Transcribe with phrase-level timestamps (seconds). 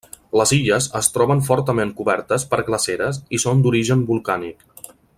[0.39, 4.71] Les illes es troben fortament cobertes per glaceres i són d'origen volcànic.